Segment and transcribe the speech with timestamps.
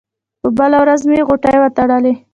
[0.41, 2.13] په بله ورځ مې غوټې وتړلې.